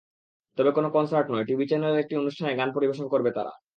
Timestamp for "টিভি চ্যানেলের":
1.47-2.01